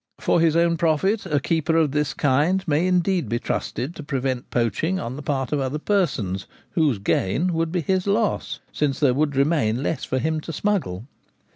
[0.17, 4.49] For his own profit a keeper of this kind may indeed be trusted to prevent
[4.49, 9.13] poaching on the part of other persons, whose gains would be his loss, since there
[9.13, 11.05] would remain less for him to smuggle.